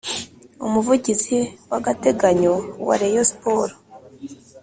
[0.65, 1.37] umuvugizi
[1.69, 2.53] w’agateganyo
[2.87, 3.71] wa rayon sport